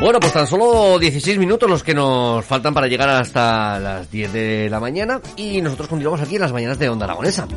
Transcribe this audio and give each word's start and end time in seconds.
Bueno, 0.00 0.20
pues 0.20 0.32
tan 0.32 0.46
solo 0.46 0.96
16 0.96 1.38
minutos 1.38 1.68
los 1.68 1.82
que 1.82 1.92
nos 1.92 2.44
faltan 2.44 2.72
para 2.72 2.86
llegar 2.86 3.08
hasta 3.10 3.80
las 3.80 4.08
10 4.08 4.32
de 4.32 4.70
la 4.70 4.78
mañana 4.78 5.20
y 5.36 5.60
nosotros 5.60 5.88
continuamos 5.88 6.20
aquí 6.20 6.36
en 6.36 6.42
las 6.42 6.52
mañanas 6.52 6.78
de 6.78 6.88
Onda 6.88 7.04
Aragonesa. 7.04 7.48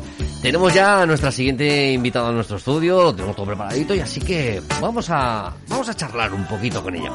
Tenemos 0.42 0.74
ya 0.74 1.02
a 1.02 1.06
nuestra 1.06 1.30
siguiente 1.30 1.92
invitada 1.92 2.30
a 2.30 2.32
nuestro 2.32 2.56
estudio, 2.56 3.00
lo 3.00 3.14
tenemos 3.14 3.36
todo 3.36 3.46
preparadito 3.46 3.94
y 3.94 4.00
así 4.00 4.20
que 4.20 4.60
vamos 4.80 5.08
a, 5.10 5.54
vamos 5.68 5.88
a 5.88 5.94
charlar 5.94 6.34
un 6.34 6.44
poquito 6.48 6.82
con 6.82 6.96
ella. 6.96 7.12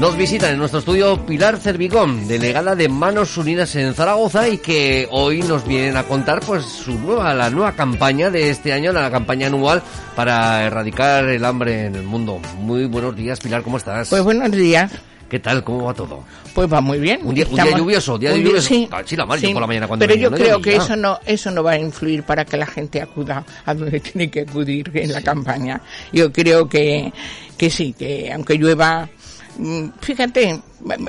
Nos 0.00 0.16
visitan 0.16 0.52
en 0.52 0.58
nuestro 0.58 0.78
estudio 0.78 1.26
Pilar 1.26 1.58
Cervicón, 1.58 2.26
delegada 2.26 2.74
de 2.74 2.88
Manos 2.88 3.36
Unidas 3.36 3.76
en 3.76 3.92
Zaragoza 3.92 4.48
y 4.48 4.56
que 4.56 5.06
hoy 5.10 5.42
nos 5.42 5.68
vienen 5.68 5.98
a 5.98 6.04
contar 6.04 6.40
pues 6.40 6.64
su 6.64 6.98
nueva, 6.98 7.34
la 7.34 7.50
nueva 7.50 7.72
campaña 7.72 8.30
de 8.30 8.48
este 8.48 8.72
año, 8.72 8.94
la 8.94 9.10
campaña 9.10 9.48
anual 9.48 9.82
para 10.16 10.64
erradicar 10.64 11.28
el 11.28 11.44
hambre 11.44 11.84
en 11.84 11.96
el 11.96 12.04
mundo. 12.04 12.40
Muy 12.60 12.86
buenos 12.86 13.14
días, 13.14 13.40
Pilar, 13.40 13.62
¿cómo 13.62 13.76
estás? 13.76 14.08
Pues 14.08 14.22
buenos 14.22 14.50
días. 14.52 14.90
¿Qué 15.30 15.38
tal? 15.38 15.62
¿Cómo 15.62 15.84
va 15.84 15.94
todo? 15.94 16.24
Pues 16.54 16.70
va 16.70 16.80
muy 16.80 16.98
bien. 16.98 17.20
Un 17.22 17.34
día, 17.34 17.44
un 17.46 17.52
día 17.54 17.62
Estamos- 17.62 17.80
lluvioso, 17.80 18.18
día 18.18 18.30
un 18.30 18.36
día- 18.38 18.44
lluvioso. 18.46 18.66
sí, 18.68 18.88
Ah, 18.90 19.02
sí, 19.06 19.14
la 19.16 19.38
sí. 19.38 19.52
por 19.52 19.60
la 19.60 19.66
mañana 19.68 19.86
cuando 19.86 20.02
Pero 20.02 20.12
venía, 20.14 20.24
yo 20.24 20.30
no 20.30 20.36
creo 20.36 20.60
que 20.60 20.74
eso 20.76 20.96
no, 20.96 21.20
eso 21.24 21.50
no 21.52 21.62
va 21.62 21.70
a 21.72 21.78
influir 21.78 22.24
para 22.24 22.44
que 22.44 22.56
la 22.56 22.66
gente 22.66 23.00
acuda 23.00 23.44
a 23.64 23.72
donde 23.74 24.00
tiene 24.00 24.28
que 24.28 24.40
acudir 24.40 24.90
en 24.94 25.12
la 25.12 25.22
campaña. 25.22 25.80
Yo 26.12 26.32
creo 26.32 26.68
que, 26.68 27.12
que 27.56 27.70
sí, 27.70 27.94
que 27.96 28.32
aunque 28.32 28.54
llueva, 28.56 29.08
mm, 29.56 29.84
fíjate, 30.00 30.60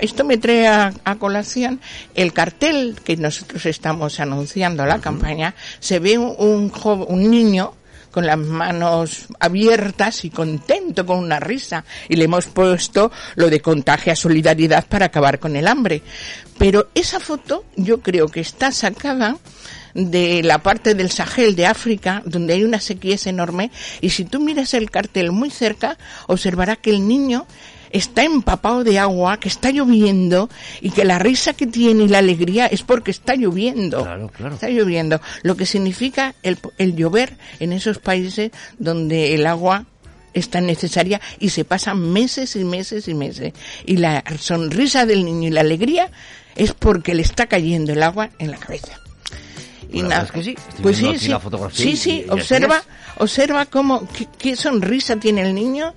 esto 0.02 0.24
me 0.24 0.38
trae 0.38 0.68
a, 0.68 0.94
a 1.04 1.16
colación 1.16 1.82
el 2.14 2.32
cartel 2.32 2.98
que 3.04 3.18
nosotros 3.18 3.66
estamos 3.66 4.20
anunciando 4.20 4.84
a 4.84 4.86
la 4.86 5.00
campaña. 5.00 5.56
Se 5.80 5.98
ve 5.98 6.20
un, 6.20 6.36
un, 6.38 6.72
un 7.08 7.32
niño 7.32 7.74
con 8.12 8.26
las 8.26 8.38
manos 8.38 9.28
abiertas 9.40 10.26
y 10.26 10.30
contento, 10.30 11.06
con 11.06 11.20
una 11.20 11.40
risa. 11.40 11.84
Y 12.10 12.16
le 12.16 12.26
hemos 12.26 12.48
puesto 12.48 13.12
lo 13.36 13.50
de 13.50 13.62
contagia 13.62 14.16
solidaridad 14.16 14.86
para 14.88 15.08
acabar 15.08 15.40
con 15.40 15.56
el 15.56 15.68
hambre. 15.68 16.02
Pero 16.58 16.90
esa 16.94 17.20
foto 17.20 17.66
yo 17.76 18.02
creo 18.02 18.28
que 18.28 18.42
está 18.42 18.72
sacada 18.72 19.38
de 19.94 20.44
la 20.44 20.60
parte 20.60 20.94
del 20.94 21.12
Sahel 21.12 21.56
de 21.56 21.66
África, 21.66 22.22
donde 22.26 22.54
hay 22.54 22.64
una 22.64 22.80
sequía 22.80 23.18
enorme, 23.26 23.72
y 24.00 24.12
si 24.12 24.26
tú 24.26 24.40
miras 24.40 24.74
el 24.74 24.90
cartel 24.90 25.32
muy 25.32 25.50
cerca, 25.50 25.98
observarás 26.28 26.78
que 26.78 26.92
el 26.92 27.08
niño 27.08 27.46
está 27.92 28.24
empapado 28.24 28.84
de 28.84 29.00
agua, 29.00 29.40
que 29.40 29.50
está 29.50 29.72
lloviendo 29.72 30.50
y 30.82 30.92
que 30.92 31.06
la 31.06 31.20
risa 31.20 31.54
que 31.54 31.68
tiene 31.68 32.04
y 32.04 32.08
la 32.08 32.20
alegría 32.20 32.68
es 32.68 32.84
porque 32.84 33.12
está 33.12 33.36
lloviendo. 33.36 34.04
Claro, 34.04 34.30
claro. 34.30 34.56
Está 34.56 34.70
lloviendo, 34.70 35.22
lo 35.44 35.56
que 35.56 35.66
significa 35.66 36.36
el, 36.44 36.58
el 36.78 36.96
llover 36.96 37.38
en 37.60 37.74
esos 37.74 38.00
países 38.00 38.52
donde 38.80 39.34
el 39.34 39.46
agua 39.46 39.86
es 40.34 40.50
tan 40.50 40.66
necesaria 40.66 41.20
y 41.40 41.50
se 41.50 41.66
pasan 41.66 42.00
meses 42.12 42.56
y 42.56 42.64
meses 42.64 43.08
y 43.08 43.14
meses. 43.14 43.54
Y 43.86 43.98
la 43.98 44.24
sonrisa 44.40 45.06
del 45.06 45.26
niño 45.26 45.50
y 45.50 45.52
la 45.52 45.62
alegría 45.62 46.10
es 46.56 46.74
porque 46.74 47.16
le 47.16 47.22
está 47.22 47.48
cayendo 47.48 47.94
el 47.94 48.04
agua 48.04 48.30
en 48.40 48.52
la 48.52 48.58
cabeza. 48.58 49.00
Y 49.92 50.04
verdad 50.04 50.24
es 50.24 50.32
que 50.32 50.44
sí. 50.44 50.56
Pues 50.82 50.98
sí, 50.98 51.20
sí. 51.20 51.34
Sí, 51.74 51.98
sí, 51.98 52.26
observa, 52.30 52.82
observa 53.18 53.66
cómo, 53.66 54.08
qué, 54.18 54.28
qué 54.38 54.56
sonrisa 54.56 55.18
tiene 55.18 55.42
el 55.42 55.54
niño 55.54 55.94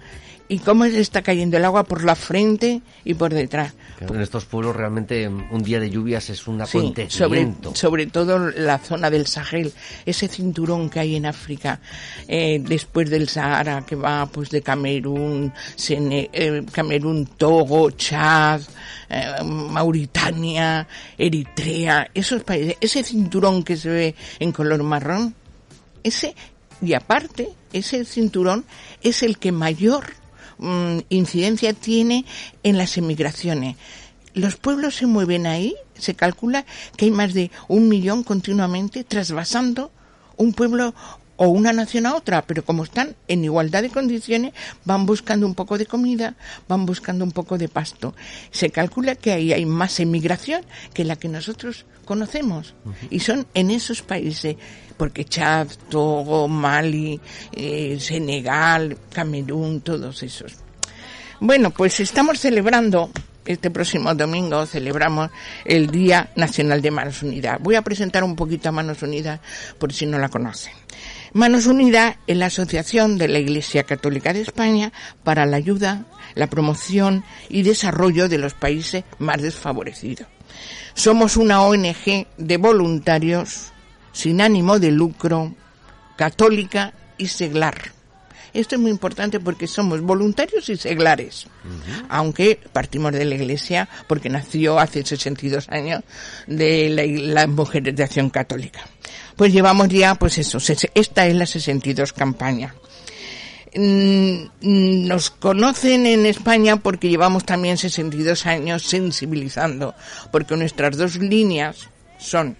y 0.48 0.58
cómo 0.58 0.84
le 0.84 1.00
está 1.00 1.22
cayendo 1.22 1.56
el 1.56 1.64
agua 1.64 1.84
por 1.84 2.04
la 2.04 2.14
frente 2.14 2.82
y 3.04 3.14
por 3.14 3.32
detrás. 3.32 3.72
En 4.00 4.20
estos 4.20 4.44
pueblos 4.44 4.76
realmente 4.76 5.26
un 5.28 5.62
día 5.62 5.80
de 5.80 5.88
lluvias 5.88 6.28
es 6.28 6.46
un 6.46 6.58
Sí, 6.66 6.72
sobre, 6.72 6.82
acontecimiento. 6.84 7.74
sobre 7.74 8.06
todo 8.06 8.38
la 8.50 8.78
zona 8.78 9.08
del 9.08 9.26
Sahel, 9.26 9.72
ese 10.04 10.28
cinturón 10.28 10.90
que 10.90 11.00
hay 11.00 11.16
en 11.16 11.24
África, 11.26 11.80
eh, 12.28 12.60
después 12.62 13.08
del 13.08 13.28
Sahara, 13.28 13.84
que 13.86 13.96
va 13.96 14.26
pues 14.26 14.50
de 14.50 14.60
Camerún, 14.62 15.52
Sene- 15.76 16.28
eh, 16.32 16.62
Camerún, 16.72 17.26
Togo, 17.38 17.90
Chad, 17.92 18.60
eh, 19.08 19.42
Mauritania, 19.44 20.86
Eritrea, 21.16 22.10
esos 22.12 22.42
países, 22.42 22.76
ese 22.80 23.02
cinturón 23.04 23.62
que 23.62 23.76
se 23.76 23.88
ve 23.88 24.14
en 24.40 24.52
color 24.52 24.82
marrón, 24.82 25.34
ese, 26.02 26.34
y 26.82 26.92
aparte, 26.94 27.48
ese 27.72 28.04
cinturón 28.04 28.64
es 29.02 29.22
el 29.22 29.38
que 29.38 29.52
mayor 29.52 30.04
mm, 30.58 30.98
incidencia 31.08 31.72
tiene 31.72 32.24
en 32.62 32.78
las 32.78 32.96
emigraciones. 32.96 33.76
Los 34.34 34.56
pueblos 34.56 34.96
se 34.96 35.06
mueven 35.06 35.46
ahí, 35.46 35.74
se 35.94 36.14
calcula 36.14 36.64
que 36.96 37.04
hay 37.06 37.10
más 37.10 37.34
de 37.34 37.50
un 37.68 37.88
millón 37.88 38.24
continuamente 38.24 39.04
trasvasando 39.04 39.92
un 40.36 40.52
pueblo 40.52 40.94
o 41.36 41.48
una 41.48 41.72
nación 41.72 42.06
a 42.06 42.14
otra, 42.14 42.42
pero 42.42 42.64
como 42.64 42.84
están 42.84 43.16
en 43.28 43.44
igualdad 43.44 43.82
de 43.82 43.90
condiciones, 43.90 44.52
van 44.84 45.06
buscando 45.06 45.46
un 45.46 45.54
poco 45.54 45.78
de 45.78 45.86
comida, 45.86 46.34
van 46.68 46.86
buscando 46.86 47.24
un 47.24 47.32
poco 47.32 47.58
de 47.58 47.68
pasto. 47.68 48.14
Se 48.50 48.70
calcula 48.70 49.14
que 49.14 49.32
ahí 49.32 49.52
hay 49.52 49.66
más 49.66 49.98
emigración 50.00 50.62
que 50.92 51.04
la 51.04 51.16
que 51.16 51.28
nosotros 51.28 51.86
conocemos. 52.04 52.74
Y 53.10 53.20
son 53.20 53.46
en 53.54 53.70
esos 53.70 54.02
países, 54.02 54.56
porque 54.96 55.24
Chad, 55.24 55.68
Togo, 55.88 56.48
Mali, 56.48 57.20
eh, 57.52 57.98
Senegal, 57.98 58.96
Camerún, 59.12 59.80
todos 59.80 60.22
esos. 60.22 60.52
Bueno, 61.40 61.70
pues 61.70 61.98
estamos 62.00 62.38
celebrando, 62.38 63.10
este 63.44 63.70
próximo 63.70 64.14
domingo 64.14 64.64
celebramos 64.66 65.30
el 65.64 65.88
Día 65.90 66.30
Nacional 66.36 66.80
de 66.80 66.90
Manos 66.90 67.22
Unidas. 67.22 67.58
Voy 67.60 67.74
a 67.74 67.82
presentar 67.82 68.24
un 68.24 68.36
poquito 68.36 68.68
a 68.68 68.72
Manos 68.72 69.02
Unidas 69.02 69.40
por 69.78 69.92
si 69.92 70.06
no 70.06 70.18
la 70.18 70.28
conocen. 70.28 70.72
Manos 71.34 71.66
Unidas 71.66 72.16
es 72.28 72.36
la 72.36 72.46
Asociación 72.46 73.18
de 73.18 73.26
la 73.26 73.40
Iglesia 73.40 73.82
Católica 73.82 74.32
de 74.32 74.40
España 74.40 74.92
para 75.24 75.46
la 75.46 75.56
ayuda, 75.56 76.06
la 76.36 76.46
promoción 76.46 77.24
y 77.48 77.62
desarrollo 77.62 78.28
de 78.28 78.38
los 78.38 78.54
países 78.54 79.02
más 79.18 79.42
desfavorecidos. 79.42 80.28
Somos 80.94 81.36
una 81.36 81.62
ONG 81.62 82.28
de 82.38 82.56
voluntarios 82.56 83.72
sin 84.12 84.40
ánimo 84.40 84.78
de 84.78 84.92
lucro, 84.92 85.52
católica 86.16 86.94
y 87.18 87.26
seglar. 87.26 87.93
Esto 88.54 88.76
es 88.76 88.80
muy 88.80 88.90
importante 88.92 89.40
porque 89.40 89.66
somos 89.66 90.00
voluntarios 90.00 90.68
y 90.68 90.76
seglares, 90.76 91.46
aunque 92.08 92.60
partimos 92.72 93.12
de 93.12 93.24
la 93.24 93.34
Iglesia 93.34 93.88
porque 94.06 94.28
nació 94.30 94.78
hace 94.78 95.04
62 95.04 95.68
años 95.68 96.02
de 96.46 96.88
la- 96.88 97.04
las 97.34 97.48
mujeres 97.48 97.94
de 97.96 98.04
acción 98.04 98.30
católica. 98.30 98.80
Pues 99.36 99.52
llevamos 99.52 99.88
ya, 99.88 100.14
pues 100.14 100.38
eso, 100.38 100.58
esta 100.94 101.26
es 101.26 101.34
la 101.34 101.46
62 101.46 102.12
campaña. 102.12 102.74
Mm, 103.74 104.44
mm, 104.60 105.06
Nos 105.08 105.30
conocen 105.30 106.06
en 106.06 106.26
España 106.26 106.76
porque 106.76 107.08
llevamos 107.08 107.44
también 107.44 107.76
62 107.76 108.46
años 108.46 108.84
sensibilizando, 108.84 109.94
porque 110.30 110.56
nuestras 110.56 110.96
dos 110.96 111.16
líneas 111.16 111.88
son 112.18 112.56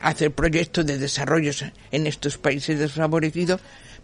hacer 0.00 0.30
proyectos 0.30 0.86
de 0.86 0.96
desarrollo 0.96 1.52
en 1.92 2.06
estos 2.06 2.38
países 2.38 2.78
desfavorecidos, 2.78 3.60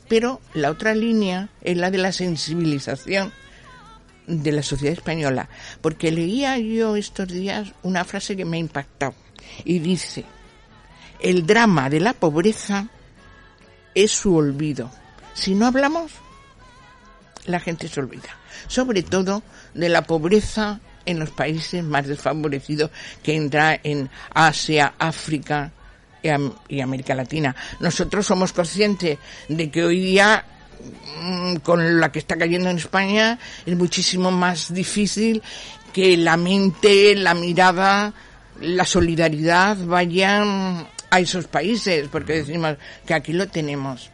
pero 0.08 0.40
la 0.54 0.70
otra 0.70 0.94
línea 0.94 1.48
es 1.62 1.76
la 1.76 1.90
de 1.90 1.98
la 1.98 2.12
sensibilización 2.12 3.32
de 4.26 4.52
la 4.52 4.62
sociedad 4.62 4.92
española, 4.92 5.48
porque 5.80 6.10
leía 6.10 6.58
yo 6.58 6.96
estos 6.96 7.28
días 7.28 7.72
una 7.82 8.04
frase 8.04 8.36
que 8.36 8.44
me 8.44 8.56
ha 8.56 8.60
impactado 8.60 9.14
y 9.64 9.78
dice, 9.78 10.24
el 11.20 11.46
drama 11.46 11.88
de 11.88 12.00
la 12.00 12.12
pobreza 12.12 12.88
es 13.94 14.10
su 14.10 14.34
olvido. 14.34 14.90
Si 15.34 15.54
no 15.54 15.66
hablamos, 15.66 16.12
la 17.46 17.60
gente 17.60 17.88
se 17.88 18.00
olvida. 18.00 18.36
Sobre 18.68 19.02
todo 19.02 19.42
de 19.74 19.88
la 19.88 20.02
pobreza 20.02 20.80
en 21.04 21.18
los 21.18 21.30
países 21.30 21.84
más 21.84 22.06
desfavorecidos 22.06 22.90
que 23.22 23.36
entra 23.36 23.78
en 23.82 24.10
Asia, 24.34 24.94
África 24.98 25.72
y, 26.26 26.28
Am- 26.28 26.52
y 26.68 26.80
América 26.80 27.14
Latina. 27.14 27.54
Nosotros 27.80 28.26
somos 28.26 28.52
conscientes 28.52 29.18
de 29.48 29.70
que 29.70 29.84
hoy 29.84 30.00
día 30.00 30.44
mm, 31.22 31.56
con 31.56 32.00
la 32.00 32.12
que 32.12 32.18
está 32.18 32.36
cayendo 32.36 32.68
en 32.70 32.76
España 32.78 33.38
es 33.64 33.76
muchísimo 33.76 34.30
más 34.30 34.72
difícil 34.74 35.42
que 35.92 36.16
la 36.16 36.36
mente, 36.36 37.14
la 37.16 37.32
mirada, 37.34 38.12
la 38.60 38.84
solidaridad 38.84 39.76
vayan 39.86 40.86
a 41.08 41.20
esos 41.20 41.46
países, 41.46 42.08
porque 42.12 42.34
decimos 42.34 42.76
que 43.06 43.14
aquí 43.14 43.32
lo 43.32 43.46
tenemos. 43.48 44.10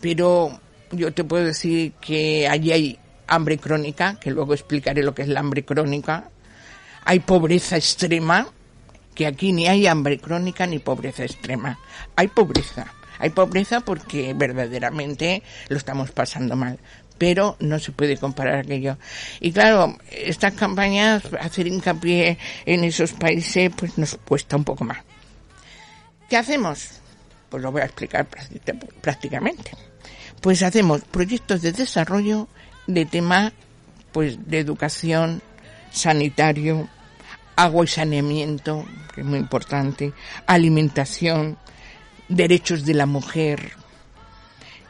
Pero 0.00 0.58
yo 0.90 1.12
te 1.12 1.24
puedo 1.24 1.44
decir 1.44 1.92
que 2.00 2.48
allí 2.48 2.72
hay 2.72 2.98
hambre 3.26 3.58
crónica, 3.58 4.18
que 4.18 4.30
luego 4.30 4.54
explicaré 4.54 5.02
lo 5.02 5.14
que 5.14 5.22
es 5.22 5.28
la 5.28 5.40
hambre 5.40 5.64
crónica. 5.64 6.30
Hay 7.04 7.20
pobreza 7.20 7.76
extrema, 7.76 8.46
que 9.14 9.26
aquí 9.26 9.52
ni 9.52 9.66
hay 9.66 9.86
hambre 9.86 10.18
crónica 10.18 10.66
ni 10.66 10.78
pobreza 10.78 11.24
extrema. 11.24 11.78
Hay 12.16 12.28
pobreza. 12.28 12.92
Hay 13.18 13.30
pobreza 13.30 13.80
porque 13.80 14.34
verdaderamente 14.34 15.42
lo 15.68 15.76
estamos 15.76 16.10
pasando 16.10 16.56
mal. 16.56 16.78
Pero 17.18 17.56
no 17.60 17.78
se 17.78 17.92
puede 17.92 18.16
comparar 18.16 18.56
aquello. 18.56 18.96
Y 19.38 19.52
claro, 19.52 19.96
estas 20.10 20.54
campañas, 20.54 21.22
hacer 21.40 21.66
hincapié 21.68 22.38
en 22.66 22.84
esos 22.84 23.12
países, 23.12 23.70
pues 23.76 23.96
nos 23.96 24.16
cuesta 24.16 24.56
un 24.56 24.64
poco 24.64 24.84
más. 24.84 24.98
¿Qué 26.28 26.36
hacemos? 26.36 27.00
Pues 27.48 27.62
lo 27.62 27.70
voy 27.70 27.82
a 27.82 27.84
explicar 27.84 28.26
prácticamente. 29.00 29.70
Pues 30.40 30.62
hacemos 30.62 31.02
proyectos 31.02 31.62
de 31.62 31.72
desarrollo 31.72 32.48
de 32.86 33.06
temas 33.06 33.52
pues 34.12 34.38
de 34.46 34.58
educación, 34.58 35.42
sanitario, 35.90 36.88
agua 37.62 37.84
y 37.84 37.88
saneamiento, 37.88 38.84
que 39.14 39.20
es 39.20 39.26
muy 39.26 39.38
importante, 39.38 40.12
alimentación, 40.46 41.56
derechos 42.28 42.84
de 42.84 42.94
la 42.94 43.06
mujer, 43.06 43.72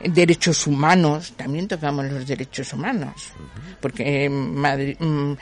derechos 0.00 0.66
humanos, 0.66 1.34
también 1.36 1.68
tocamos 1.68 2.06
los 2.06 2.26
derechos 2.26 2.72
humanos, 2.72 3.32
porque 3.80 4.28
Madrid, 4.30 4.96
mm, 4.98 5.32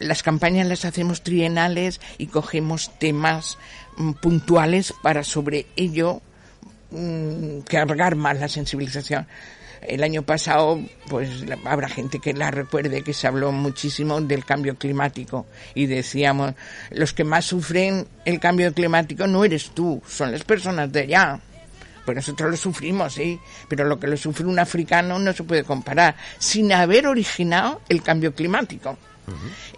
las 0.00 0.22
campañas 0.22 0.66
las 0.66 0.84
hacemos 0.84 1.22
trienales 1.22 2.00
y 2.18 2.26
cogemos 2.26 2.90
temas 2.98 3.58
mm, 3.96 4.12
puntuales 4.12 4.92
para 5.02 5.22
sobre 5.22 5.66
ello 5.76 6.20
mm, 6.90 7.60
cargar 7.60 8.16
más 8.16 8.38
la 8.40 8.48
sensibilización. 8.48 9.26
El 9.86 10.04
año 10.04 10.22
pasado, 10.22 10.80
pues 11.08 11.44
habrá 11.64 11.88
gente 11.88 12.18
que 12.18 12.32
la 12.32 12.50
recuerde 12.50 13.02
que 13.02 13.12
se 13.12 13.26
habló 13.26 13.52
muchísimo 13.52 14.20
del 14.20 14.44
cambio 14.44 14.76
climático 14.76 15.46
y 15.74 15.86
decíamos, 15.86 16.54
los 16.90 17.12
que 17.12 17.24
más 17.24 17.44
sufren 17.44 18.06
el 18.24 18.38
cambio 18.38 18.72
climático 18.72 19.26
no 19.26 19.44
eres 19.44 19.70
tú, 19.70 20.02
son 20.06 20.32
las 20.32 20.44
personas 20.44 20.92
de 20.92 21.00
allá. 21.00 21.40
Pues 22.04 22.16
nosotros 22.16 22.50
lo 22.50 22.56
sufrimos, 22.56 23.14
sí, 23.14 23.38
pero 23.68 23.84
lo 23.84 23.98
que 23.98 24.08
lo 24.08 24.16
sufre 24.16 24.46
un 24.46 24.58
africano 24.58 25.18
no 25.18 25.32
se 25.32 25.44
puede 25.44 25.62
comparar, 25.62 26.16
sin 26.38 26.72
haber 26.72 27.06
originado 27.06 27.80
el 27.88 28.02
cambio 28.02 28.34
climático. 28.34 28.98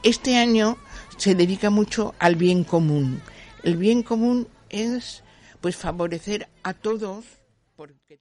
Este 0.03 0.37
año 0.37 0.79
se 1.17 1.35
dedica 1.35 1.71
mucho 1.71 2.15
al 2.19 2.37
bien 2.37 2.65
común. 2.65 3.21
El 3.63 3.77
bien 3.77 4.03
común 4.03 4.49
es 4.71 5.23
pues 5.61 5.77
favorecer 5.77 6.49
a 6.63 6.75
todos 6.75 7.25
porque 7.77 8.21